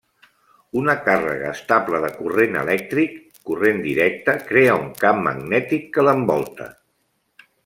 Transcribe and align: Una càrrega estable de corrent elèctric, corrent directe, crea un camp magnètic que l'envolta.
Una 0.79 0.93
càrrega 1.07 1.51
estable 1.57 1.99
de 2.07 2.09
corrent 2.15 2.57
elèctric, 2.63 3.13
corrent 3.51 3.85
directe, 3.85 4.35
crea 4.51 4.81
un 4.87 4.91
camp 5.05 5.23
magnètic 5.31 5.91
que 5.99 6.09
l'envolta. 6.11 6.73